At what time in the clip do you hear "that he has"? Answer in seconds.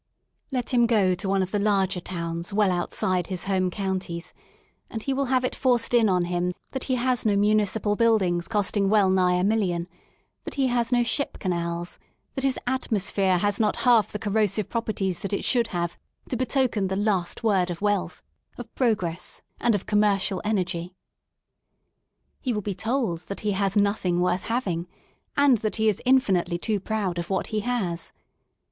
6.71-7.23, 10.43-10.91, 23.27-23.77